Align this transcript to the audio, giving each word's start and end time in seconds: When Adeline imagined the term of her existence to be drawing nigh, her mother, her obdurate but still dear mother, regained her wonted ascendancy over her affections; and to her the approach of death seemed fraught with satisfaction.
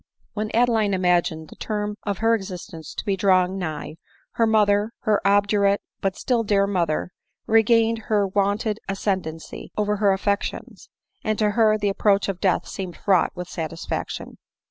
When 0.33 0.49
Adeline 0.55 0.95
imagined 0.95 1.49
the 1.49 1.55
term 1.55 1.95
of 2.01 2.17
her 2.25 2.33
existence 2.33 2.95
to 2.95 3.05
be 3.05 3.15
drawing 3.15 3.59
nigh, 3.59 3.97
her 4.31 4.47
mother, 4.47 4.93
her 5.01 5.21
obdurate 5.23 5.79
but 6.01 6.15
still 6.17 6.41
dear 6.41 6.65
mother, 6.65 7.11
regained 7.45 7.99
her 8.07 8.25
wonted 8.25 8.79
ascendancy 8.89 9.71
over 9.77 9.97
her 9.97 10.11
affections; 10.11 10.89
and 11.23 11.37
to 11.37 11.51
her 11.51 11.77
the 11.77 11.89
approach 11.89 12.27
of 12.29 12.41
death 12.41 12.67
seemed 12.67 12.97
fraught 12.97 13.31
with 13.35 13.47
satisfaction. 13.47 14.37